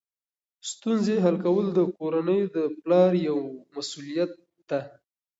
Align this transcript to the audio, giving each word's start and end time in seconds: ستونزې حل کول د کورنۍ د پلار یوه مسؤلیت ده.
ستونزې 0.71 1.15
حل 1.23 1.35
کول 1.45 1.65
د 1.73 1.79
کورنۍ 1.97 2.41
د 2.55 2.57
پلار 2.81 3.11
یوه 3.27 3.45
مسؤلیت 3.75 4.31
ده. 4.69 4.81